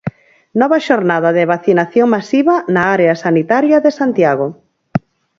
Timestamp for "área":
2.95-3.13